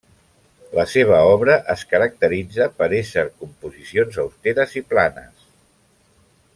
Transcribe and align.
La 0.77 0.85
seva 0.93 1.19
obra 1.33 1.57
es 1.73 1.83
caracteritza 1.91 2.67
per 2.79 2.89
ésser 3.01 3.27
composicions 3.43 4.21
austeres 4.27 4.75
i 4.83 4.87
planes. 4.95 5.49